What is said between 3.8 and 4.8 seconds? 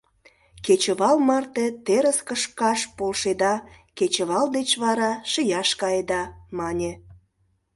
кечывал деч